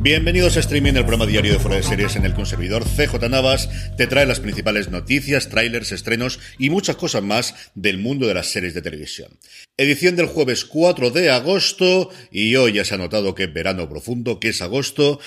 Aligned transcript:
Bienvenidos 0.00 0.56
a 0.56 0.60
Streaming, 0.60 0.92
el 0.92 1.04
programa 1.04 1.26
diario 1.26 1.52
de 1.52 1.58
Fuera 1.58 1.76
de 1.76 1.82
Series 1.82 2.14
en 2.14 2.24
el 2.24 2.46
servidor 2.46 2.84
CJ 2.84 3.28
Navas 3.28 3.68
te 3.96 4.06
trae 4.06 4.26
las 4.26 4.38
principales 4.38 4.90
noticias, 4.90 5.48
trailers, 5.48 5.90
estrenos 5.90 6.38
y 6.56 6.70
muchas 6.70 6.94
cosas 6.94 7.24
más 7.24 7.72
del 7.74 7.98
mundo 7.98 8.28
de 8.28 8.34
las 8.34 8.46
series 8.46 8.74
de 8.74 8.82
televisión. 8.82 9.36
Edición 9.76 10.14
del 10.14 10.26
jueves 10.26 10.64
4 10.64 11.10
de 11.10 11.30
agosto 11.30 12.10
y 12.30 12.54
hoy 12.54 12.74
ya 12.74 12.84
se 12.84 12.94
ha 12.94 12.98
notado 12.98 13.34
que 13.34 13.44
es 13.44 13.52
verano 13.52 13.88
profundo, 13.88 14.38
que 14.38 14.50
es 14.50 14.62
agosto. 14.62 15.18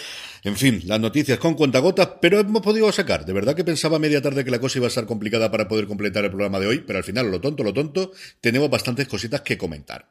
En 0.46 0.56
fin, 0.56 0.82
las 0.86 1.02
noticias 1.02 1.38
con 1.38 1.56
cuentagotas, 1.56 2.08
pero 2.22 2.40
hemos 2.40 2.62
podido 2.62 2.90
sacar. 2.94 3.26
De 3.26 3.34
verdad 3.34 3.58
que 3.58 3.66
pensaba 3.66 4.00
media 4.00 4.22
tarde 4.22 4.46
que 4.46 4.52
la 4.52 4.60
cosa 4.60 4.80
iba 4.80 4.88
a 4.88 4.90
estar 4.90 5.06
complicada 5.06 5.52
para 5.52 5.68
poder 5.68 5.86
completar 5.86 6.24
el 6.24 6.32
programa 6.32 6.62
de 6.62 6.68
hoy, 6.68 6.84
pero 6.88 6.96
al 6.96 7.04
final, 7.04 7.30
lo 7.30 7.42
tonto, 7.42 7.64
lo 7.64 7.74
tonto, 7.74 8.14
tenemos 8.40 8.70
bastantes 8.70 9.10
cositas 9.10 9.42
que 9.42 9.58
comentar. 9.58 10.11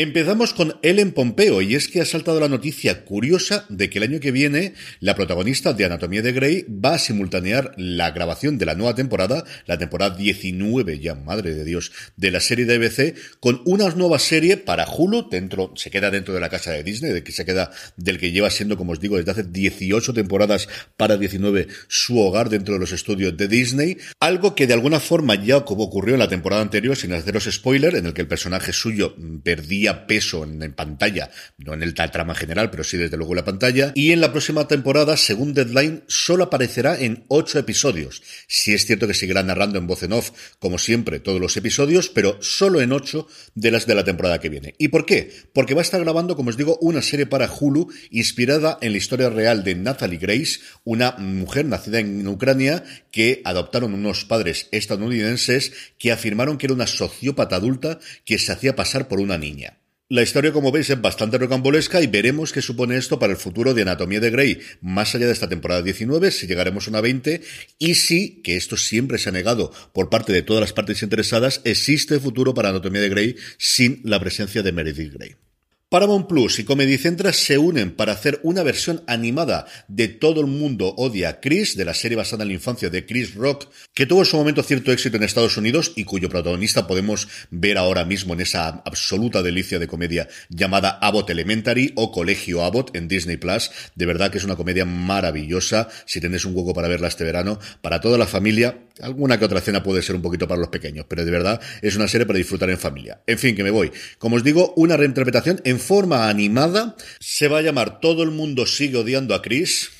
Empezamos 0.00 0.54
con 0.54 0.78
Ellen 0.82 1.10
Pompeo 1.10 1.60
y 1.60 1.74
es 1.74 1.88
que 1.88 2.00
ha 2.00 2.04
saltado 2.04 2.38
la 2.38 2.46
noticia 2.46 3.04
curiosa 3.04 3.66
de 3.68 3.90
que 3.90 3.98
el 3.98 4.04
año 4.04 4.20
que 4.20 4.30
viene 4.30 4.74
la 5.00 5.16
protagonista 5.16 5.72
de 5.72 5.86
Anatomía 5.86 6.22
de 6.22 6.30
Grey 6.30 6.66
va 6.68 6.94
a 6.94 6.98
simultanear 7.00 7.74
la 7.76 8.12
grabación 8.12 8.58
de 8.58 8.66
la 8.66 8.76
nueva 8.76 8.94
temporada, 8.94 9.42
la 9.66 9.76
temporada 9.76 10.14
19 10.14 11.00
ya, 11.00 11.16
madre 11.16 11.52
de 11.52 11.64
Dios, 11.64 11.90
de 12.16 12.30
la 12.30 12.38
serie 12.38 12.64
de 12.64 12.78
BBC 12.78 13.16
con 13.40 13.60
una 13.64 13.90
nueva 13.90 14.20
serie 14.20 14.56
para 14.56 14.86
Hulu, 14.86 15.30
dentro, 15.30 15.72
se 15.74 15.90
queda 15.90 16.12
dentro 16.12 16.32
de 16.32 16.38
la 16.38 16.48
casa 16.48 16.70
de 16.70 16.84
Disney, 16.84 17.10
de 17.10 17.24
que 17.24 17.32
se 17.32 17.44
queda 17.44 17.72
del 17.96 18.18
que 18.18 18.30
lleva 18.30 18.50
siendo, 18.50 18.76
como 18.76 18.92
os 18.92 19.00
digo, 19.00 19.16
desde 19.16 19.32
hace 19.32 19.42
18 19.42 20.14
temporadas 20.14 20.68
para 20.96 21.16
19 21.16 21.66
su 21.88 22.20
hogar 22.20 22.50
dentro 22.50 22.74
de 22.74 22.78
los 22.78 22.92
estudios 22.92 23.36
de 23.36 23.48
Disney, 23.48 23.96
algo 24.20 24.54
que 24.54 24.68
de 24.68 24.74
alguna 24.74 25.00
forma 25.00 25.34
ya 25.34 25.64
como 25.64 25.82
ocurrió 25.82 26.14
en 26.14 26.20
la 26.20 26.28
temporada 26.28 26.62
anterior, 26.62 26.96
sin 26.96 27.14
haceros 27.14 27.48
spoiler, 27.50 27.96
en 27.96 28.06
el 28.06 28.14
que 28.14 28.20
el 28.20 28.28
personaje 28.28 28.72
suyo 28.72 29.16
perdía 29.42 29.87
peso 30.06 30.44
en, 30.44 30.72
pantalla, 30.72 31.30
no 31.58 31.74
en 31.74 31.82
el 31.82 31.94
trama 31.94 32.34
general, 32.34 32.70
pero 32.70 32.84
sí 32.84 32.96
desde 32.96 33.16
luego 33.16 33.32
en 33.32 33.36
la 33.36 33.44
pantalla. 33.44 33.92
Y 33.94 34.12
en 34.12 34.20
la 34.20 34.32
próxima 34.32 34.68
temporada, 34.68 35.16
según 35.16 35.54
Deadline, 35.54 36.04
solo 36.06 36.44
aparecerá 36.44 36.98
en 36.98 37.24
ocho 37.28 37.58
episodios. 37.58 38.22
Si 38.46 38.74
es 38.74 38.86
cierto 38.86 39.06
que 39.06 39.14
seguirá 39.14 39.42
narrando 39.42 39.78
en 39.78 39.86
voz 39.86 40.02
en 40.02 40.12
off, 40.12 40.30
como 40.58 40.78
siempre, 40.78 41.20
todos 41.20 41.40
los 41.40 41.56
episodios, 41.56 42.08
pero 42.08 42.38
solo 42.42 42.80
en 42.80 42.92
ocho 42.92 43.26
de 43.54 43.70
las 43.70 43.86
de 43.86 43.94
la 43.94 44.04
temporada 44.04 44.40
que 44.40 44.48
viene. 44.48 44.74
¿Y 44.78 44.88
por 44.88 45.06
qué? 45.06 45.30
Porque 45.52 45.74
va 45.74 45.80
a 45.80 45.82
estar 45.82 46.00
grabando, 46.00 46.36
como 46.36 46.50
os 46.50 46.56
digo, 46.56 46.78
una 46.80 47.02
serie 47.02 47.26
para 47.26 47.50
Hulu 47.50 47.92
inspirada 48.10 48.78
en 48.80 48.92
la 48.92 48.98
historia 48.98 49.30
real 49.30 49.64
de 49.64 49.74
Natalie 49.74 50.18
Grace, 50.18 50.60
una 50.84 51.12
mujer 51.18 51.64
nacida 51.66 51.98
en 51.98 52.26
Ucrania 52.26 52.84
que 53.10 53.42
adoptaron 53.44 53.94
unos 53.94 54.24
padres 54.24 54.68
estadounidenses 54.72 55.72
que 55.98 56.12
afirmaron 56.12 56.58
que 56.58 56.66
era 56.66 56.74
una 56.74 56.86
sociópata 56.86 57.56
adulta 57.56 57.98
que 58.24 58.38
se 58.38 58.52
hacía 58.52 58.76
pasar 58.76 59.08
por 59.08 59.20
una 59.20 59.38
niña. 59.38 59.77
La 60.10 60.22
historia, 60.22 60.54
como 60.54 60.72
veis, 60.72 60.88
es 60.88 60.98
bastante 60.98 61.36
rocambolesca 61.36 62.00
y 62.00 62.06
veremos 62.06 62.50
qué 62.50 62.62
supone 62.62 62.96
esto 62.96 63.18
para 63.18 63.34
el 63.34 63.38
futuro 63.38 63.74
de 63.74 63.82
Anatomía 63.82 64.20
de 64.20 64.30
Grey, 64.30 64.58
más 64.80 65.14
allá 65.14 65.26
de 65.26 65.34
esta 65.34 65.50
temporada 65.50 65.82
19, 65.82 66.30
si 66.30 66.46
llegaremos 66.46 66.86
a 66.86 66.90
una 66.92 67.02
20, 67.02 67.42
y 67.78 67.94
si, 67.94 68.40
que 68.40 68.56
esto 68.56 68.78
siempre 68.78 69.18
se 69.18 69.28
ha 69.28 69.32
negado 69.32 69.70
por 69.92 70.08
parte 70.08 70.32
de 70.32 70.40
todas 70.40 70.62
las 70.62 70.72
partes 70.72 71.02
interesadas, 71.02 71.60
existe 71.64 72.18
futuro 72.20 72.54
para 72.54 72.70
Anatomía 72.70 73.02
de 73.02 73.10
Grey 73.10 73.36
sin 73.58 74.00
la 74.02 74.18
presencia 74.18 74.62
de 74.62 74.72
Meredith 74.72 75.12
Grey. 75.12 75.47
Paramount 75.90 76.28
Plus 76.28 76.58
y 76.58 76.64
Comedy 76.64 76.98
Central 76.98 77.32
se 77.32 77.56
unen 77.56 77.92
para 77.92 78.12
hacer 78.12 78.40
una 78.42 78.62
versión 78.62 79.02
animada 79.06 79.64
de 79.88 80.08
Todo 80.08 80.42
el 80.42 80.46
mundo 80.46 80.92
odia 80.98 81.30
a 81.30 81.40
Chris, 81.40 81.78
de 81.78 81.86
la 81.86 81.94
serie 81.94 82.18
basada 82.18 82.42
en 82.42 82.48
la 82.48 82.54
infancia 82.54 82.90
de 82.90 83.06
Chris 83.06 83.34
Rock, 83.34 83.70
que 83.94 84.04
tuvo 84.04 84.20
en 84.20 84.26
su 84.26 84.36
momento 84.36 84.62
cierto 84.62 84.92
éxito 84.92 85.16
en 85.16 85.22
Estados 85.22 85.56
Unidos 85.56 85.92
y 85.96 86.04
cuyo 86.04 86.28
protagonista 86.28 86.86
podemos 86.86 87.26
ver 87.50 87.78
ahora 87.78 88.04
mismo 88.04 88.34
en 88.34 88.42
esa 88.42 88.68
absoluta 88.68 89.42
delicia 89.42 89.78
de 89.78 89.86
comedia 89.86 90.28
llamada 90.50 90.98
Abbott 91.00 91.30
Elementary 91.30 91.94
o 91.96 92.12
Colegio 92.12 92.64
Abbott 92.64 92.94
en 92.94 93.08
Disney 93.08 93.38
Plus. 93.38 93.70
De 93.94 94.04
verdad 94.04 94.30
que 94.30 94.36
es 94.36 94.44
una 94.44 94.56
comedia 94.56 94.84
maravillosa. 94.84 95.88
Si 96.04 96.20
tenéis 96.20 96.44
un 96.44 96.54
hueco 96.54 96.74
para 96.74 96.88
verla 96.88 97.08
este 97.08 97.24
verano, 97.24 97.58
para 97.80 98.02
toda 98.02 98.18
la 98.18 98.26
familia, 98.26 98.78
alguna 99.00 99.38
que 99.38 99.44
otra 99.44 99.60
cena 99.60 99.82
puede 99.82 100.02
ser 100.02 100.16
un 100.16 100.22
poquito 100.22 100.48
para 100.48 100.60
los 100.60 100.68
pequeños, 100.68 101.06
pero 101.08 101.24
de 101.24 101.30
verdad 101.30 101.60
es 101.82 101.96
una 101.96 102.08
serie 102.08 102.26
para 102.26 102.38
disfrutar 102.38 102.70
en 102.70 102.78
familia. 102.78 103.22
En 103.26 103.38
fin, 103.38 103.54
que 103.54 103.64
me 103.64 103.70
voy. 103.70 103.92
Como 104.18 104.36
os 104.36 104.44
digo, 104.44 104.72
una 104.76 104.96
reinterpretación 104.96 105.60
en 105.64 105.80
forma 105.80 106.28
animada. 106.28 106.96
Se 107.20 107.48
va 107.48 107.58
a 107.58 107.62
llamar 107.62 108.00
Todo 108.00 108.22
el 108.22 108.30
mundo 108.30 108.66
sigue 108.66 108.98
odiando 108.98 109.34
a 109.34 109.42
Chris. 109.42 109.90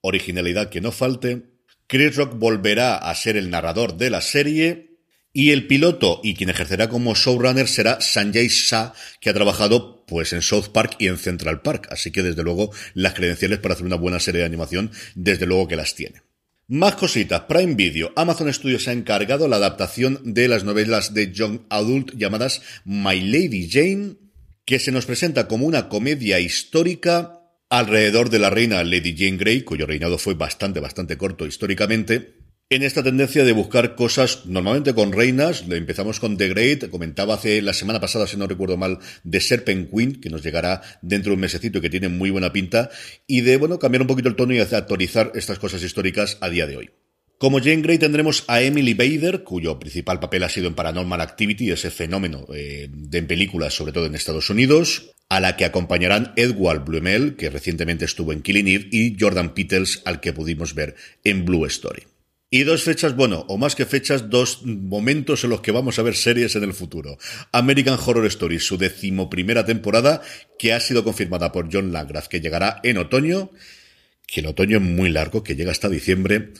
Originalidad 0.00 0.70
que 0.70 0.80
no 0.80 0.92
falte. 0.92 1.42
Chris 1.86 2.16
Rock 2.16 2.38
volverá 2.38 2.96
a 2.96 3.14
ser 3.14 3.36
el 3.36 3.50
narrador 3.50 3.96
de 3.96 4.10
la 4.10 4.20
serie. 4.20 4.92
Y 5.34 5.50
el 5.50 5.66
piloto 5.66 6.20
y 6.22 6.34
quien 6.34 6.50
ejercerá 6.50 6.90
como 6.90 7.14
showrunner 7.14 7.66
será 7.66 8.02
Sanjay 8.02 8.48
Shah, 8.48 8.92
que 9.18 9.30
ha 9.30 9.34
trabajado 9.34 10.04
pues 10.06 10.34
en 10.34 10.42
South 10.42 10.68
Park 10.74 10.96
y 10.98 11.06
en 11.06 11.16
Central 11.16 11.62
Park. 11.62 11.88
Así 11.90 12.10
que 12.10 12.22
desde 12.22 12.42
luego 12.42 12.70
las 12.92 13.14
credenciales 13.14 13.58
para 13.58 13.74
hacer 13.74 13.86
una 13.86 13.96
buena 13.96 14.20
serie 14.20 14.40
de 14.40 14.46
animación, 14.46 14.90
desde 15.14 15.46
luego 15.46 15.68
que 15.68 15.76
las 15.76 15.94
tiene. 15.94 16.22
Más 16.72 16.94
cositas. 16.94 17.42
Prime 17.42 17.74
Video. 17.74 18.12
Amazon 18.16 18.50
Studios 18.50 18.88
ha 18.88 18.92
encargado 18.92 19.46
la 19.46 19.56
adaptación 19.56 20.18
de 20.24 20.48
las 20.48 20.64
novelas 20.64 21.12
de 21.12 21.30
John 21.36 21.66
Adult 21.68 22.14
llamadas 22.16 22.62
My 22.86 23.20
Lady 23.20 23.68
Jane 23.70 24.14
que 24.64 24.78
se 24.78 24.90
nos 24.90 25.04
presenta 25.04 25.48
como 25.48 25.66
una 25.66 25.90
comedia 25.90 26.40
histórica 26.40 27.42
alrededor 27.68 28.30
de 28.30 28.38
la 28.38 28.48
reina 28.48 28.82
Lady 28.84 29.14
Jane 29.14 29.36
Grey, 29.36 29.64
cuyo 29.64 29.84
reinado 29.84 30.16
fue 30.16 30.32
bastante, 30.32 30.80
bastante 30.80 31.18
corto 31.18 31.44
históricamente, 31.44 32.38
en 32.74 32.82
esta 32.82 33.02
tendencia 33.02 33.44
de 33.44 33.52
buscar 33.52 33.94
cosas 33.94 34.46
normalmente 34.46 34.94
con 34.94 35.12
reinas, 35.12 35.64
empezamos 35.68 36.18
con 36.20 36.38
The 36.38 36.48
Great, 36.48 36.88
comentaba 36.88 37.34
hace 37.34 37.60
la 37.60 37.74
semana 37.74 38.00
pasada, 38.00 38.26
si 38.26 38.38
no 38.38 38.46
recuerdo 38.46 38.78
mal, 38.78 38.98
de 39.24 39.40
Serpent 39.40 39.90
Queen, 39.90 40.20
que 40.20 40.30
nos 40.30 40.42
llegará 40.42 40.80
dentro 41.02 41.30
de 41.30 41.34
un 41.34 41.40
mesecito 41.40 41.78
y 41.78 41.80
que 41.82 41.90
tiene 41.90 42.08
muy 42.08 42.30
buena 42.30 42.52
pinta, 42.52 42.88
y 43.26 43.42
de, 43.42 43.58
bueno, 43.58 43.78
cambiar 43.78 44.02
un 44.02 44.06
poquito 44.06 44.28
el 44.28 44.36
tono 44.36 44.54
y 44.54 44.60
actualizar 44.60 45.32
estas 45.34 45.58
cosas 45.58 45.82
históricas 45.82 46.38
a 46.40 46.48
día 46.48 46.66
de 46.66 46.76
hoy. 46.78 46.90
Como 47.36 47.58
Jane 47.58 47.82
Grey 47.82 47.98
tendremos 47.98 48.44
a 48.46 48.62
Emily 48.62 48.94
Bader, 48.94 49.42
cuyo 49.42 49.78
principal 49.78 50.20
papel 50.20 50.44
ha 50.44 50.48
sido 50.48 50.68
en 50.68 50.74
Paranormal 50.74 51.20
Activity, 51.20 51.70
ese 51.70 51.90
fenómeno 51.90 52.46
eh, 52.54 52.88
de 52.90 53.22
películas, 53.24 53.74
sobre 53.74 53.92
todo 53.92 54.06
en 54.06 54.14
Estados 54.14 54.48
Unidos, 54.48 55.10
a 55.28 55.40
la 55.40 55.56
que 55.56 55.64
acompañarán 55.64 56.32
Edward 56.36 56.84
Blumel, 56.84 57.36
que 57.36 57.50
recientemente 57.50 58.04
estuvo 58.04 58.32
en 58.32 58.42
Killing 58.42 58.68
Eve, 58.68 58.88
y 58.92 59.16
Jordan 59.18 59.52
Peters, 59.52 60.00
al 60.04 60.20
que 60.20 60.32
pudimos 60.32 60.74
ver 60.74 60.94
en 61.24 61.44
Blue 61.44 61.66
Story. 61.66 62.04
Y 62.54 62.64
dos 62.64 62.82
fechas, 62.82 63.16
bueno, 63.16 63.46
o 63.48 63.56
más 63.56 63.74
que 63.74 63.86
fechas, 63.86 64.28
dos 64.28 64.60
momentos 64.66 65.42
en 65.42 65.48
los 65.48 65.62
que 65.62 65.72
vamos 65.72 65.98
a 65.98 66.02
ver 66.02 66.14
series 66.14 66.54
en 66.54 66.64
el 66.64 66.74
futuro. 66.74 67.16
American 67.50 67.98
Horror 67.98 68.26
Story, 68.26 68.60
su 68.60 68.76
decimoprimera 68.76 69.64
temporada, 69.64 70.20
que 70.58 70.74
ha 70.74 70.80
sido 70.80 71.02
confirmada 71.02 71.50
por 71.50 71.72
John 71.72 71.92
Landgraf, 71.92 72.28
que 72.28 72.42
llegará 72.42 72.78
en 72.82 72.98
otoño, 72.98 73.52
que 74.26 74.40
el 74.40 74.46
otoño 74.48 74.76
es 74.76 74.82
muy 74.82 75.08
largo, 75.08 75.42
que 75.42 75.56
llega 75.56 75.70
hasta 75.72 75.88
diciembre, 75.88 76.52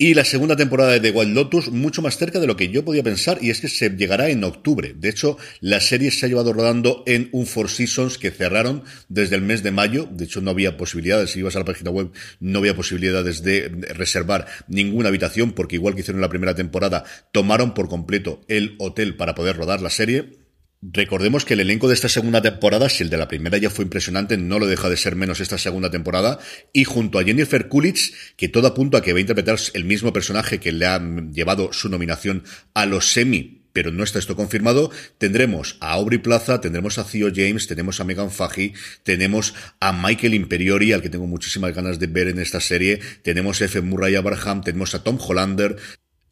y 0.00 0.14
la 0.14 0.24
segunda 0.24 0.54
temporada 0.54 0.92
de 0.92 1.00
The 1.00 1.10
Wild 1.10 1.34
Lotus 1.34 1.72
mucho 1.72 2.02
más 2.02 2.16
cerca 2.16 2.38
de 2.38 2.46
lo 2.46 2.54
que 2.56 2.68
yo 2.68 2.84
podía 2.84 3.02
pensar 3.02 3.38
y 3.42 3.50
es 3.50 3.60
que 3.60 3.66
se 3.66 3.90
llegará 3.90 4.30
en 4.30 4.44
octubre. 4.44 4.94
De 4.96 5.08
hecho, 5.08 5.36
la 5.60 5.80
serie 5.80 6.12
se 6.12 6.24
ha 6.24 6.28
llevado 6.28 6.52
rodando 6.52 7.02
en 7.04 7.28
un 7.32 7.46
Four 7.46 7.68
Seasons 7.68 8.16
que 8.16 8.30
cerraron 8.30 8.84
desde 9.08 9.34
el 9.34 9.42
mes 9.42 9.64
de 9.64 9.72
mayo. 9.72 10.08
De 10.08 10.26
hecho, 10.26 10.40
no 10.40 10.52
había 10.52 10.76
posibilidades. 10.76 11.32
Si 11.32 11.40
ibas 11.40 11.56
a 11.56 11.58
la 11.58 11.64
página 11.64 11.90
web, 11.90 12.12
no 12.38 12.60
había 12.60 12.76
posibilidades 12.76 13.42
de 13.42 13.70
reservar 13.92 14.46
ninguna 14.68 15.08
habitación 15.08 15.50
porque 15.50 15.74
igual 15.74 15.96
que 15.96 16.02
hicieron 16.02 16.20
la 16.20 16.28
primera 16.28 16.54
temporada, 16.54 17.02
tomaron 17.32 17.74
por 17.74 17.88
completo 17.88 18.42
el 18.46 18.76
hotel 18.78 19.16
para 19.16 19.34
poder 19.34 19.56
rodar 19.56 19.82
la 19.82 19.90
serie. 19.90 20.47
Recordemos 20.80 21.44
que 21.44 21.54
el 21.54 21.60
elenco 21.60 21.88
de 21.88 21.94
esta 21.94 22.08
segunda 22.08 22.40
temporada, 22.40 22.88
si 22.88 23.02
el 23.02 23.10
de 23.10 23.16
la 23.16 23.26
primera 23.26 23.58
ya 23.58 23.68
fue 23.68 23.84
impresionante, 23.84 24.36
no 24.36 24.60
lo 24.60 24.66
deja 24.68 24.88
de 24.88 24.96
ser 24.96 25.16
menos 25.16 25.40
esta 25.40 25.58
segunda 25.58 25.90
temporada. 25.90 26.38
Y 26.72 26.84
junto 26.84 27.18
a 27.18 27.24
Jennifer 27.24 27.68
Coolidge, 27.68 28.12
que 28.36 28.48
todo 28.48 28.68
apunta 28.68 28.98
a 28.98 29.02
que 29.02 29.12
va 29.12 29.18
a 29.18 29.20
interpretar 29.20 29.58
el 29.74 29.84
mismo 29.84 30.12
personaje 30.12 30.60
que 30.60 30.70
le 30.70 30.86
ha 30.86 31.00
llevado 31.32 31.72
su 31.72 31.88
nominación 31.88 32.44
a 32.74 32.86
los 32.86 33.12
semi, 33.12 33.58
pero 33.72 33.90
no 33.90 34.04
está 34.04 34.20
esto 34.20 34.36
confirmado, 34.36 34.92
tendremos 35.18 35.76
a 35.80 35.92
Aubrey 35.92 36.18
Plaza, 36.18 36.60
tendremos 36.60 36.98
a 36.98 37.04
Theo 37.04 37.30
James, 37.34 37.66
tenemos 37.66 38.00
a 38.00 38.04
Megan 38.04 38.30
Fahey, 38.30 38.72
tenemos 39.02 39.54
a 39.80 39.92
Michael 39.92 40.34
Imperiori, 40.34 40.92
al 40.92 41.02
que 41.02 41.10
tengo 41.10 41.26
muchísimas 41.26 41.74
ganas 41.74 41.98
de 41.98 42.06
ver 42.06 42.28
en 42.28 42.38
esta 42.38 42.60
serie, 42.60 43.00
tenemos 43.22 43.60
a 43.60 43.64
F. 43.64 43.80
Murray 43.80 44.14
Abraham, 44.14 44.62
tenemos 44.62 44.94
a 44.94 45.02
Tom 45.02 45.18
Hollander, 45.20 45.76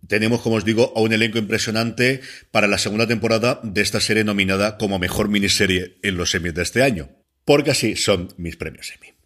tenemos, 0.06 0.40
como 0.40 0.56
os 0.56 0.64
digo, 0.64 0.92
a 0.96 1.00
un 1.00 1.12
elenco 1.12 1.38
impresionante 1.38 2.20
para 2.50 2.68
la 2.68 2.78
segunda 2.78 3.06
temporada 3.06 3.60
de 3.62 3.80
esta 3.82 4.00
serie 4.00 4.24
nominada 4.24 4.78
como 4.78 4.98
mejor 4.98 5.28
miniserie 5.28 5.98
en 6.02 6.16
los 6.16 6.30
semis 6.30 6.54
de 6.54 6.62
este 6.62 6.82
año. 6.82 7.10
Porque 7.44 7.70
así 7.70 7.96
son 7.96 8.28
mis 8.36 8.56
premios 8.56 8.92
Emmy. 8.94 9.16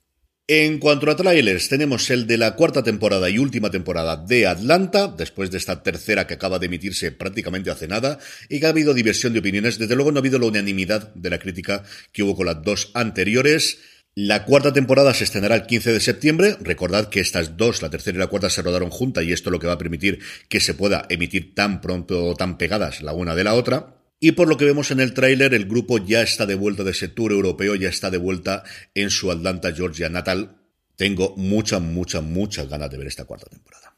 En 0.53 0.81
cuanto 0.81 1.09
a 1.09 1.15
trailers, 1.15 1.69
tenemos 1.69 2.11
el 2.11 2.27
de 2.27 2.37
la 2.37 2.57
cuarta 2.57 2.83
temporada 2.83 3.31
y 3.31 3.39
última 3.39 3.71
temporada 3.71 4.17
de 4.17 4.49
Atlanta, 4.49 5.07
después 5.07 5.53
de 5.53 5.59
esta 5.59 5.85
tercera 5.85 6.27
que 6.27 6.35
acaba 6.35 6.59
de 6.59 6.67
emitirse 6.67 7.13
prácticamente 7.13 7.71
hace 7.71 7.87
nada, 7.87 8.19
y 8.49 8.59
que 8.59 8.67
ha 8.67 8.71
habido 8.71 8.93
diversión 8.93 9.33
de 9.33 9.39
opiniones. 9.39 9.79
Desde 9.79 9.95
luego 9.95 10.11
no 10.11 10.19
ha 10.19 10.23
habido 10.23 10.41
la 10.41 10.47
unanimidad 10.47 11.15
de 11.15 11.31
la 11.31 11.39
crítica 11.39 11.85
que 12.11 12.25
hubo 12.25 12.35
con 12.35 12.47
las 12.47 12.65
dos 12.65 12.91
anteriores. 12.95 13.79
La 14.17 14.45
cuarta 14.45 14.73
temporada 14.73 15.15
se 15.15 15.23
estrenará 15.23 15.55
el 15.55 15.67
15 15.67 15.93
de 15.93 16.01
septiembre. 16.01 16.57
Recordad 16.61 17.09
que 17.09 17.21
estas 17.21 17.57
dos, 17.57 17.81
la 17.81 17.91
tercera 17.91 18.17
y 18.17 18.19
la 18.19 18.27
cuarta, 18.27 18.51
se 18.51 18.61
rodaron 18.61 18.91
juntas 18.91 19.25
y 19.25 19.33
esto 19.33 19.51
es 19.51 19.53
lo 19.53 19.61
que 19.61 19.69
va 19.69 19.75
a 19.75 19.79
permitir 19.79 20.19
que 20.49 20.59
se 20.59 20.75
pueda 20.75 21.07
emitir 21.09 21.55
tan 21.55 21.81
pronto 21.81 22.27
o 22.27 22.35
tan 22.35 22.59
pegadas 22.59 23.03
la 23.03 23.13
una 23.13 23.37
de 23.37 23.45
la 23.45 23.55
otra. 23.55 24.03
Y 24.19 24.33
por 24.33 24.49
lo 24.49 24.57
que 24.57 24.65
vemos 24.65 24.91
en 24.91 24.99
el 24.99 25.15
tráiler, 25.15 25.55
el 25.55 25.67
grupo 25.67 25.99
ya 25.99 26.23
está 26.23 26.45
de 26.45 26.57
vuelta 26.57 26.83
de 26.83 26.91
ese 26.91 27.07
tour 27.07 27.31
europeo, 27.31 27.77
ya 27.77 27.89
está 27.89 28.11
de 28.11 28.19
vuelta 28.19 28.65
en 28.95 29.11
su 29.11 29.31
Atlanta, 29.31 29.73
Georgia 29.73 30.09
natal. 30.09 30.59
Tengo 30.97 31.35
muchas, 31.37 31.81
muchas, 31.81 32.23
muchas 32.23 32.69
ganas 32.69 32.91
de 32.91 32.99
ver 32.99 33.07
esta 33.07 33.25
cuarta 33.25 33.47
temporada. 33.49 33.97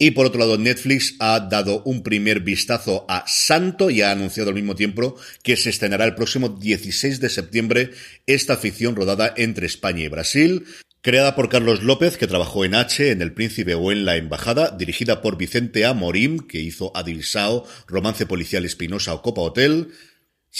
Y 0.00 0.12
por 0.12 0.26
otro 0.26 0.38
lado, 0.38 0.56
Netflix 0.58 1.16
ha 1.18 1.40
dado 1.40 1.82
un 1.84 2.04
primer 2.04 2.40
vistazo 2.40 3.04
a 3.08 3.24
Santo 3.26 3.90
y 3.90 4.02
ha 4.02 4.12
anunciado 4.12 4.50
al 4.50 4.54
mismo 4.54 4.76
tiempo 4.76 5.16
que 5.42 5.56
se 5.56 5.70
estrenará 5.70 6.04
el 6.04 6.14
próximo 6.14 6.50
16 6.50 7.18
de 7.18 7.28
septiembre 7.28 7.90
esta 8.24 8.56
ficción 8.56 8.94
rodada 8.94 9.34
entre 9.36 9.66
España 9.66 10.04
y 10.04 10.08
Brasil. 10.08 10.66
Creada 11.00 11.34
por 11.34 11.48
Carlos 11.48 11.82
López, 11.82 12.16
que 12.16 12.28
trabajó 12.28 12.64
en 12.64 12.76
H, 12.76 13.10
en 13.10 13.22
El 13.22 13.32
Príncipe 13.32 13.74
o 13.74 13.90
en 13.90 14.04
La 14.04 14.16
Embajada, 14.16 14.70
dirigida 14.70 15.20
por 15.20 15.36
Vicente 15.36 15.84
Amorim, 15.84 16.46
que 16.46 16.60
hizo 16.60 16.96
Adilsao, 16.96 17.66
Romance 17.88 18.26
Policial 18.26 18.64
Espinosa 18.64 19.14
o 19.14 19.22
Copa 19.22 19.40
Hotel, 19.40 19.88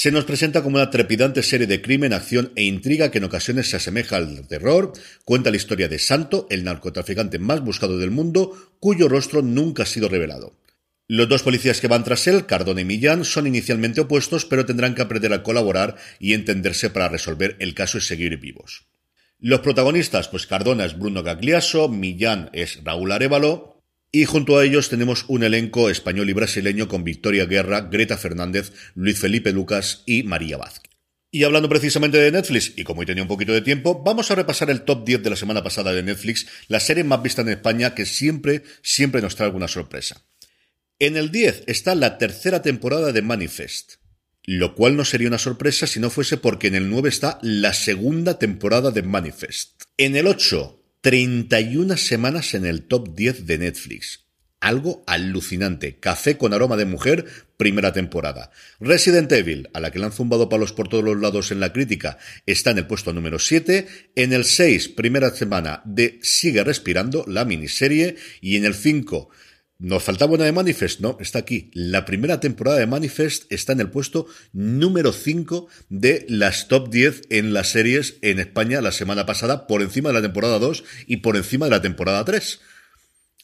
se 0.01 0.13
nos 0.13 0.25
presenta 0.27 0.63
como 0.63 0.77
una 0.77 0.91
trepidante 0.91 1.43
serie 1.43 1.67
de 1.67 1.83
crimen, 1.83 2.13
acción 2.13 2.53
e 2.55 2.63
intriga 2.63 3.11
que 3.11 3.19
en 3.19 3.25
ocasiones 3.25 3.69
se 3.69 3.79
asemeja 3.79 4.15
al 4.15 4.47
terror. 4.47 4.93
Cuenta 5.25 5.51
la 5.51 5.57
historia 5.57 5.89
de 5.89 5.99
Santo, 5.99 6.47
el 6.51 6.63
narcotraficante 6.63 7.41
más 7.41 7.65
buscado 7.65 7.99
del 7.99 8.13
mundo, 8.13 8.77
cuyo 8.79 9.09
rostro 9.09 9.43
nunca 9.43 9.83
ha 9.83 9.87
sido 9.87 10.09
revelado. 10.09 10.57
Los 11.09 11.29
dos 11.29 11.43
policías 11.43 11.81
que 11.81 11.89
van 11.89 12.05
tras 12.05 12.29
él, 12.29 12.47
Cardona 12.47 12.83
y 12.83 12.85
Millán, 12.85 13.25
son 13.25 13.49
inicialmente 13.49 14.01
opuestos, 14.01 14.45
pero 14.45 14.65
tendrán 14.65 14.95
que 14.95 15.03
aprender 15.03 15.33
a 15.33 15.43
colaborar 15.43 15.97
y 16.21 16.35
entenderse 16.35 16.91
para 16.91 17.09
resolver 17.09 17.57
el 17.59 17.75
caso 17.75 17.99
y 17.99 18.01
seguir 18.01 18.39
vivos. 18.39 18.87
Los 19.41 19.63
protagonistas, 19.63 20.29
pues 20.29 20.47
Cardona 20.47 20.85
es 20.85 20.97
Bruno 20.97 21.25
Gagliaso, 21.25 21.89
Millán 21.89 22.51
es 22.53 22.85
Raúl 22.85 23.11
Arevalo, 23.11 23.78
y 24.11 24.25
junto 24.25 24.59
a 24.59 24.65
ellos 24.65 24.89
tenemos 24.89 25.25
un 25.29 25.43
elenco 25.43 25.91
español 25.91 26.31
y 26.31 26.33
brasileño 26.33 26.89
con 26.89 27.05
Victoria 27.05 27.47
Guerra, 27.47 27.83
Greta 27.83 28.17
Fernández, 28.17 28.73
Luis 28.95 29.19
Felipe 29.19 29.53
Lucas 29.53 30.03
y 30.07 30.23
María 30.23 30.57
Vázquez. 30.57 30.89
Y 31.31 31.45
hablando 31.45 31.69
precisamente 31.69 32.17
de 32.17 32.33
Netflix, 32.33 32.73
y 32.77 32.85
como 32.85 33.01
hoy 33.01 33.07
tenía 33.07 33.23
un 33.23 33.29
poquito 33.29 33.53
de 33.53 33.61
tiempo, 33.61 34.03
vamos 34.03 34.31
a 34.31 34.35
repasar 34.35 34.71
el 34.71 34.83
top 34.83 35.05
10 35.05 35.23
de 35.23 35.31
la 35.31 35.37
semana 35.37 35.63
pasada 35.63 35.93
de 35.93 36.03
Netflix, 36.03 36.47
la 36.69 36.81
serie 36.81 37.05
más 37.05 37.23
vista 37.23 37.43
en 37.43 37.51
España 37.51 37.95
que 37.95 38.07
siempre, 38.07 38.63
siempre 38.83 39.21
nos 39.21 39.37
trae 39.37 39.47
alguna 39.47 39.69
sorpresa. 39.69 40.25
En 40.99 41.19
el 41.19 41.31
10 41.31 41.65
está 41.67 41.95
la 41.95 42.17
tercera 42.17 42.63
temporada 42.63 43.13
de 43.13 43.21
Manifest, 43.21 43.97
lo 44.45 44.75
cual 44.75 44.97
no 44.97 45.05
sería 45.05 45.29
una 45.29 45.37
sorpresa 45.37 45.87
si 45.87 46.01
no 46.01 46.09
fuese 46.09 46.39
porque 46.39 46.69
en 46.69 46.77
el 46.77 46.89
9 46.89 47.11
está 47.11 47.39
la 47.43 47.75
segunda 47.75 48.39
temporada 48.39 48.91
de 48.91 49.03
Manifest. 49.03 49.83
En 49.99 50.17
el 50.17 50.27
8 50.27 50.78
31 51.01 51.97
semanas 51.97 52.55
en 52.55 52.67
el 52.67 52.83
top 52.83 53.15
10 53.15 53.47
de 53.47 53.59
Netflix. 53.59 54.25
Algo 54.61 55.05
alucinante. 55.07 56.01
Café 56.01 56.37
con 56.37 56.53
aroma 56.53 56.77
de 56.77 56.85
mujer, 56.85 57.27
primera 57.57 57.93
temporada. 57.93 58.51
Resident 58.81 59.31
Evil, 59.31 59.69
a 59.73 59.79
la 59.79 59.93
que 59.93 60.01
le 60.01 60.07
han 60.07 60.13
zumbado 60.13 60.49
palos 60.49 60.73
por 60.73 60.89
todos 60.89 61.05
los 61.05 61.17
lados 61.21 61.53
en 61.53 61.61
la 61.61 61.73
crítica, 61.73 62.19
está 62.47 62.73
en 62.73 62.79
el 62.79 62.89
puesto 62.89 63.13
número 63.13 63.39
7. 63.39 63.87
En 64.17 64.33
el 64.33 64.45
6, 64.45 64.89
primera 64.89 65.31
semana 65.31 65.83
de 65.85 66.19
Sigue 66.23 66.65
Respirando, 66.65 67.25
la 67.29 67.45
miniserie. 67.45 68.17
Y 68.41 68.57
en 68.57 68.65
el 68.65 68.75
5, 68.75 69.31
nos 69.79 70.03
faltaba 70.03 70.35
una 70.35 70.45
de 70.45 70.53
Manifest, 70.53 71.01
no, 71.01 71.17
está 71.21 71.39
aquí. 71.39 71.71
La 71.73 72.05
primera 72.05 72.41
temporada 72.41 72.79
de 72.79 72.87
Manifest 72.87 73.51
está 73.53 73.73
en 73.73 73.81
el 73.81 73.91
puesto 73.91 74.27
número 74.53 75.13
5 75.13 75.69
de 75.89 76.27
las 76.29 76.67
top 76.67 76.91
10 76.91 77.23
en 77.31 77.53
las 77.53 77.69
series 77.69 78.19
en 78.23 78.41
España 78.41 78.81
la 78.81 78.91
semana 78.91 79.25
pasada, 79.25 79.69
por 79.69 79.83
encima 79.83 80.09
de 80.09 80.15
la 80.15 80.23
temporada 80.23 80.59
2 80.59 80.85
y 81.07 81.19
por 81.19 81.37
encima 81.37 81.67
de 81.67 81.71
la 81.71 81.83
temporada 81.83 82.25
3. 82.25 82.61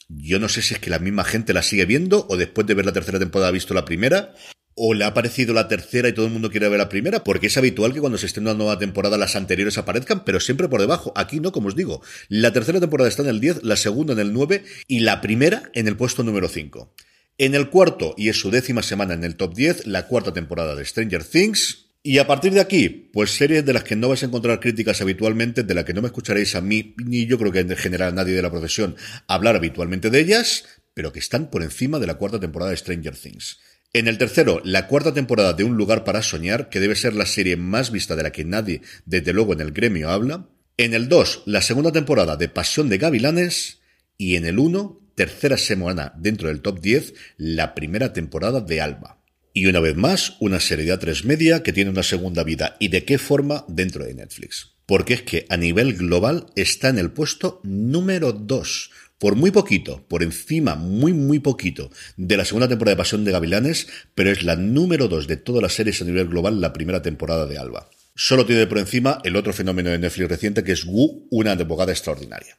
Yo 0.08 0.38
no 0.40 0.48
sé 0.48 0.60
si 0.60 0.74
es 0.74 0.80
que 0.80 0.90
la 0.90 0.98
misma 0.98 1.24
gente 1.24 1.54
la 1.54 1.62
sigue 1.62 1.86
viendo 1.86 2.26
o 2.28 2.36
después 2.36 2.66
de 2.66 2.74
ver 2.74 2.84
la 2.84 2.92
tercera 2.92 3.18
temporada 3.18 3.48
ha 3.48 3.52
visto 3.52 3.72
la 3.72 3.84
primera 3.84 4.34
o 4.74 4.94
le 4.94 5.04
ha 5.04 5.14
parecido 5.14 5.54
la 5.54 5.68
tercera 5.68 6.08
y 6.08 6.12
todo 6.12 6.26
el 6.26 6.32
mundo 6.32 6.50
quiere 6.50 6.68
ver 6.68 6.78
la 6.78 6.88
primera, 6.88 7.22
porque 7.22 7.46
es 7.46 7.56
habitual 7.56 7.92
que 7.92 8.00
cuando 8.00 8.18
se 8.18 8.26
esté 8.26 8.40
una 8.40 8.54
nueva 8.54 8.78
temporada 8.78 9.16
las 9.16 9.36
anteriores 9.36 9.78
aparezcan, 9.78 10.24
pero 10.24 10.40
siempre 10.40 10.68
por 10.68 10.80
debajo. 10.80 11.12
Aquí 11.16 11.40
no, 11.40 11.52
como 11.52 11.68
os 11.68 11.76
digo. 11.76 12.02
La 12.28 12.52
tercera 12.52 12.80
temporada 12.80 13.08
está 13.08 13.22
en 13.22 13.28
el 13.28 13.40
10, 13.40 13.62
la 13.62 13.76
segunda 13.76 14.12
en 14.12 14.18
el 14.18 14.32
9 14.32 14.64
y 14.88 15.00
la 15.00 15.20
primera 15.20 15.70
en 15.74 15.88
el 15.88 15.96
puesto 15.96 16.24
número 16.24 16.48
5. 16.48 16.92
En 17.38 17.54
el 17.54 17.68
cuarto, 17.68 18.14
y 18.16 18.28
es 18.28 18.38
su 18.38 18.50
décima 18.50 18.82
semana 18.82 19.14
en 19.14 19.24
el 19.24 19.36
top 19.36 19.54
10, 19.54 19.86
la 19.86 20.06
cuarta 20.06 20.32
temporada 20.32 20.74
de 20.76 20.84
Stranger 20.84 21.24
Things. 21.24 21.86
Y 22.02 22.18
a 22.18 22.26
partir 22.26 22.52
de 22.52 22.60
aquí, 22.60 22.88
pues 22.88 23.30
series 23.30 23.64
de 23.64 23.72
las 23.72 23.82
que 23.82 23.96
no 23.96 24.08
vais 24.08 24.22
a 24.22 24.26
encontrar 24.26 24.60
críticas 24.60 25.00
habitualmente, 25.00 25.62
de 25.62 25.74
las 25.74 25.84
que 25.84 25.94
no 25.94 26.02
me 26.02 26.08
escucharéis 26.08 26.54
a 26.54 26.60
mí, 26.60 26.94
ni 27.04 27.26
yo 27.26 27.38
creo 27.38 27.50
que 27.50 27.60
en 27.60 27.76
general 27.76 28.14
nadie 28.14 28.34
de 28.34 28.42
la 28.42 28.50
profesión, 28.50 28.94
hablar 29.26 29.56
habitualmente 29.56 30.10
de 30.10 30.20
ellas, 30.20 30.64
pero 30.92 31.12
que 31.12 31.18
están 31.18 31.50
por 31.50 31.62
encima 31.62 31.98
de 31.98 32.06
la 32.06 32.14
cuarta 32.14 32.38
temporada 32.38 32.70
de 32.70 32.76
Stranger 32.76 33.16
Things. 33.16 33.58
En 33.94 34.08
el 34.08 34.18
tercero, 34.18 34.60
la 34.64 34.88
cuarta 34.88 35.14
temporada 35.14 35.52
de 35.52 35.62
Un 35.62 35.76
lugar 35.76 36.02
para 36.02 36.20
soñar, 36.20 36.68
que 36.68 36.80
debe 36.80 36.96
ser 36.96 37.14
la 37.14 37.26
serie 37.26 37.56
más 37.56 37.92
vista 37.92 38.16
de 38.16 38.24
la 38.24 38.32
que 38.32 38.44
nadie, 38.44 38.82
desde 39.06 39.32
luego 39.32 39.52
en 39.52 39.60
el 39.60 39.70
gremio, 39.70 40.10
habla. 40.10 40.48
En 40.76 40.94
el 40.94 41.08
2, 41.08 41.44
la 41.46 41.62
segunda 41.62 41.92
temporada 41.92 42.36
de 42.36 42.48
Pasión 42.48 42.88
de 42.88 42.98
Gavilanes. 42.98 43.82
Y 44.18 44.34
en 44.34 44.46
el 44.46 44.58
1, 44.58 45.00
tercera 45.14 45.56
semana 45.56 46.12
dentro 46.16 46.48
del 46.48 46.60
top 46.60 46.80
10, 46.80 47.14
la 47.36 47.72
primera 47.76 48.12
temporada 48.12 48.60
de 48.60 48.80
Alba. 48.80 49.22
Y 49.52 49.66
una 49.66 49.78
vez 49.78 49.94
más, 49.94 50.38
una 50.40 50.58
serie 50.58 50.86
de 50.86 50.98
A3 50.98 51.22
Media 51.22 51.62
que 51.62 51.72
tiene 51.72 51.90
una 51.90 52.02
segunda 52.02 52.42
vida. 52.42 52.76
¿Y 52.80 52.88
de 52.88 53.04
qué 53.04 53.18
forma 53.18 53.64
dentro 53.68 54.04
de 54.04 54.14
Netflix? 54.14 54.72
Porque 54.86 55.14
es 55.14 55.22
que 55.22 55.46
a 55.48 55.56
nivel 55.56 55.94
global 55.94 56.46
está 56.56 56.88
en 56.88 56.98
el 56.98 57.12
puesto 57.12 57.60
número 57.62 58.32
2 58.32 58.90
por 59.18 59.36
muy 59.36 59.50
poquito, 59.50 60.04
por 60.08 60.22
encima, 60.22 60.74
muy, 60.74 61.12
muy 61.12 61.38
poquito, 61.38 61.90
de 62.16 62.36
la 62.36 62.44
segunda 62.44 62.68
temporada 62.68 62.94
de 62.94 62.98
Pasión 62.98 63.24
de 63.24 63.32
Gavilanes, 63.32 63.88
pero 64.14 64.30
es 64.30 64.42
la 64.42 64.56
número 64.56 65.08
dos 65.08 65.26
de 65.26 65.36
todas 65.36 65.62
las 65.62 65.74
series 65.74 66.02
a 66.02 66.04
nivel 66.04 66.28
global, 66.28 66.60
la 66.60 66.72
primera 66.72 67.02
temporada 67.02 67.46
de 67.46 67.58
Alba. 67.58 67.88
Solo 68.16 68.46
tiene 68.46 68.66
por 68.66 68.78
encima 68.78 69.20
el 69.24 69.36
otro 69.36 69.52
fenómeno 69.52 69.90
de 69.90 69.98
Netflix 69.98 70.28
reciente 70.28 70.62
que 70.62 70.72
es 70.72 70.84
Wu, 70.84 71.26
una 71.30 71.52
abogada 71.52 71.92
extraordinaria. 71.92 72.58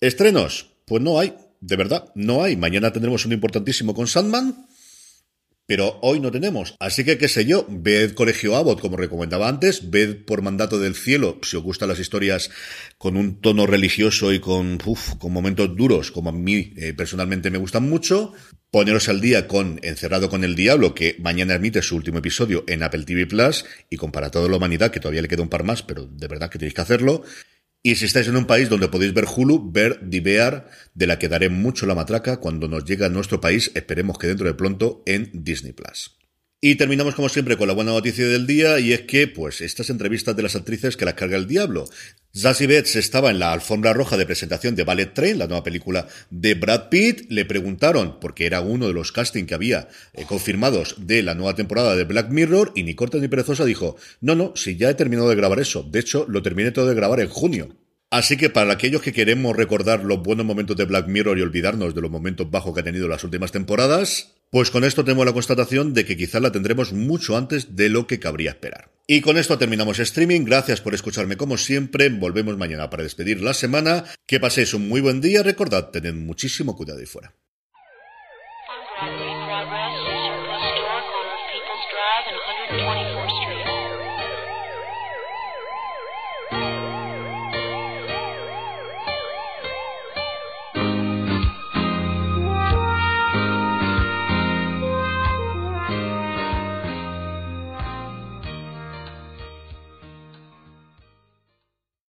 ¿Estrenos? 0.00 0.70
Pues 0.86 1.02
no 1.02 1.18
hay, 1.18 1.34
de 1.60 1.76
verdad, 1.76 2.10
no 2.14 2.42
hay. 2.42 2.56
Mañana 2.56 2.92
tendremos 2.92 3.24
un 3.24 3.32
importantísimo 3.32 3.94
con 3.94 4.06
Sandman, 4.06 4.66
pero 5.66 5.98
hoy 6.02 6.20
no 6.20 6.30
tenemos. 6.30 6.74
Así 6.80 7.04
que, 7.04 7.18
qué 7.18 7.28
sé 7.28 7.44
yo, 7.44 7.66
ved 7.68 8.12
Colegio 8.14 8.56
Abbott, 8.56 8.80
como 8.80 8.96
recomendaba 8.96 9.48
antes, 9.48 9.90
ved 9.90 10.24
por 10.24 10.42
mandato 10.42 10.78
del 10.78 10.94
cielo, 10.94 11.38
si 11.42 11.56
os 11.56 11.62
gustan 11.62 11.88
las 11.88 11.98
historias 11.98 12.50
con 12.98 13.16
un 13.16 13.40
tono 13.40 13.66
religioso 13.66 14.32
y 14.32 14.40
con, 14.40 14.78
con 15.18 15.32
momentos 15.32 15.74
duros, 15.76 16.10
como 16.10 16.30
a 16.30 16.32
mí 16.32 16.74
eh, 16.76 16.94
personalmente 16.94 17.50
me 17.50 17.58
gustan 17.58 17.88
mucho. 17.88 18.32
Poneros 18.70 19.08
al 19.08 19.20
día 19.20 19.46
con 19.48 19.78
Encerrado 19.82 20.30
con 20.30 20.44
el 20.44 20.54
Diablo, 20.54 20.94
que 20.94 21.16
mañana 21.18 21.54
emite 21.54 21.82
su 21.82 21.94
último 21.94 22.18
episodio 22.18 22.64
en 22.66 22.82
Apple 22.82 23.04
TV 23.04 23.26
Plus, 23.26 23.64
y 23.90 23.96
con 23.96 24.10
Para 24.10 24.30
toda 24.30 24.48
la 24.48 24.56
humanidad, 24.56 24.90
que 24.90 25.00
todavía 25.00 25.22
le 25.22 25.28
queda 25.28 25.42
un 25.42 25.48
par 25.48 25.62
más, 25.62 25.82
pero 25.82 26.06
de 26.06 26.26
verdad 26.26 26.50
que 26.50 26.58
tenéis 26.58 26.74
que 26.74 26.80
hacerlo. 26.80 27.22
Y 27.84 27.96
si 27.96 28.04
estáis 28.04 28.28
en 28.28 28.36
un 28.36 28.46
país 28.46 28.68
donde 28.68 28.86
podéis 28.88 29.12
ver 29.12 29.24
Hulu, 29.24 29.72
ver 29.72 29.98
Divear, 30.08 30.70
de 30.94 31.06
la 31.08 31.18
que 31.18 31.28
daré 31.28 31.48
mucho 31.48 31.84
la 31.84 31.96
matraca 31.96 32.36
cuando 32.36 32.68
nos 32.68 32.84
llegue 32.84 33.04
a 33.04 33.08
nuestro 33.08 33.40
país, 33.40 33.72
esperemos 33.74 34.18
que 34.18 34.28
dentro 34.28 34.46
de 34.46 34.54
pronto, 34.54 35.02
en 35.04 35.30
Disney 35.32 35.72
Plus. 35.72 36.16
Y 36.60 36.76
terminamos 36.76 37.16
como 37.16 37.28
siempre 37.28 37.56
con 37.56 37.66
la 37.66 37.74
buena 37.74 37.90
noticia 37.90 38.24
del 38.24 38.46
día 38.46 38.78
y 38.78 38.92
es 38.92 39.00
que, 39.00 39.26
pues, 39.26 39.60
estas 39.60 39.90
entrevistas 39.90 40.36
de 40.36 40.44
las 40.44 40.54
actrices 40.54 40.96
que 40.96 41.04
las 41.04 41.14
carga 41.14 41.36
el 41.36 41.48
diablo. 41.48 41.88
Zazie 42.34 42.66
Betts 42.66 42.96
estaba 42.96 43.30
en 43.30 43.38
la 43.38 43.52
alfombra 43.52 43.92
roja 43.92 44.16
de 44.16 44.24
presentación 44.24 44.74
de 44.74 44.84
Ballet 44.84 45.12
Train, 45.12 45.38
la 45.38 45.46
nueva 45.46 45.62
película 45.62 46.06
de 46.30 46.54
Brad 46.54 46.88
Pitt. 46.88 47.26
Le 47.28 47.44
preguntaron, 47.44 48.18
porque 48.20 48.46
era 48.46 48.62
uno 48.62 48.86
de 48.86 48.94
los 48.94 49.12
castings 49.12 49.46
que 49.46 49.54
había 49.54 49.88
eh, 50.14 50.24
confirmados 50.24 50.94
de 50.96 51.22
la 51.22 51.34
nueva 51.34 51.54
temporada 51.54 51.94
de 51.94 52.04
Black 52.04 52.30
Mirror, 52.30 52.72
y 52.74 52.84
ni 52.84 52.94
corta 52.94 53.18
ni 53.18 53.28
perezosa 53.28 53.66
dijo, 53.66 53.96
no, 54.22 54.34
no, 54.34 54.56
si 54.56 54.76
ya 54.78 54.88
he 54.88 54.94
terminado 54.94 55.28
de 55.28 55.36
grabar 55.36 55.60
eso. 55.60 55.82
De 55.82 56.00
hecho, 56.00 56.24
lo 56.26 56.40
terminé 56.40 56.70
todo 56.70 56.86
de 56.86 56.94
grabar 56.94 57.20
en 57.20 57.28
junio. 57.28 57.76
Así 58.08 58.38
que 58.38 58.48
para 58.48 58.72
aquellos 58.72 59.02
que 59.02 59.12
queremos 59.12 59.54
recordar 59.54 60.02
los 60.02 60.22
buenos 60.22 60.46
momentos 60.46 60.78
de 60.78 60.86
Black 60.86 61.08
Mirror 61.08 61.38
y 61.38 61.42
olvidarnos 61.42 61.94
de 61.94 62.00
los 62.00 62.10
momentos 62.10 62.50
bajos 62.50 62.72
que 62.72 62.80
ha 62.80 62.84
tenido 62.84 63.08
las 63.08 63.24
últimas 63.24 63.52
temporadas, 63.52 64.32
pues 64.52 64.70
con 64.70 64.84
esto 64.84 65.02
tenemos 65.02 65.24
la 65.24 65.32
constatación 65.32 65.94
de 65.94 66.04
que 66.04 66.14
quizás 66.14 66.42
la 66.42 66.52
tendremos 66.52 66.92
mucho 66.92 67.38
antes 67.38 67.74
de 67.74 67.88
lo 67.88 68.06
que 68.06 68.20
cabría 68.20 68.50
esperar. 68.50 68.92
Y 69.06 69.22
con 69.22 69.38
esto 69.38 69.56
terminamos 69.56 69.98
streaming. 69.98 70.44
Gracias 70.44 70.82
por 70.82 70.92
escucharme 70.92 71.38
como 71.38 71.56
siempre. 71.56 72.10
Volvemos 72.10 72.58
mañana 72.58 72.90
para 72.90 73.02
despedir 73.02 73.40
la 73.40 73.54
semana. 73.54 74.04
Que 74.26 74.40
paséis 74.40 74.74
un 74.74 74.90
muy 74.90 75.00
buen 75.00 75.22
día. 75.22 75.42
Recordad, 75.42 75.88
tened 75.88 76.12
muchísimo 76.12 76.76
cuidado 76.76 77.00
ahí 77.00 77.06
fuera. 77.06 77.34